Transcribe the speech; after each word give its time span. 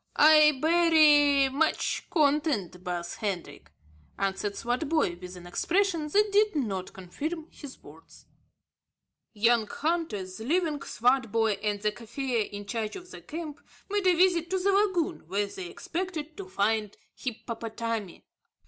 "I 0.15 0.57
berry 0.59 1.47
much 1.49 2.07
content, 2.09 2.83
Baas 2.83 3.17
Hendrik," 3.17 3.71
answered 4.17 4.55
Swartboy, 4.55 5.19
with 5.21 5.35
an 5.35 5.45
expression 5.45 6.07
that 6.07 6.31
did 6.31 6.55
not 6.55 6.91
confirm 6.91 7.45
his 7.51 7.77
words. 7.83 8.25
That 8.25 8.25
day 8.25 8.29
the 9.33 9.39
young 9.45 9.67
hunters, 9.67 10.39
leaving 10.39 10.81
Swartboy 10.81 11.59
and 11.61 11.79
the 11.83 11.91
Kaffir 11.91 12.49
in 12.49 12.65
charge 12.65 12.95
of 12.95 13.11
the 13.11 13.21
camp, 13.21 13.61
made 13.91 14.07
a 14.07 14.15
visit 14.15 14.49
to 14.49 14.57
the 14.57 14.71
lagoon, 14.71 15.27
where 15.27 15.45
they 15.45 15.67
expected 15.67 16.35
to 16.35 16.49
find 16.49 16.97
hippopotami. 17.13 18.25